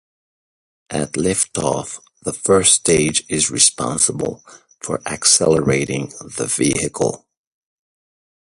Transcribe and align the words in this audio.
At 0.89 1.11
liftoff 1.11 1.99
the 2.23 2.33
first 2.33 2.73
stage 2.73 3.23
is 3.29 3.51
responsible 3.51 4.43
for 4.79 4.99
accelerating 5.07 6.07
the 6.37 6.47
vehicle. 6.47 7.27